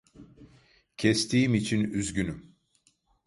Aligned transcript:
Kestiğim 0.97 1.53
için 1.55 1.83
üzgünüm. 1.83 2.55